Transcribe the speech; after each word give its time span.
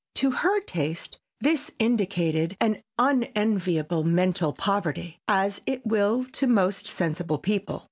To 0.15 0.31
her 0.31 0.59
taste 0.61 1.19
this 1.41 1.69
indicated 1.77 2.57
an 2.59 2.81
unenviable 2.97 4.03
mental 4.03 4.51
poverty, 4.51 5.19
as 5.27 5.61
it 5.67 5.85
will 5.85 6.25
to 6.25 6.47
most 6.47 6.87
sensible 6.87 7.37
people. 7.37 7.79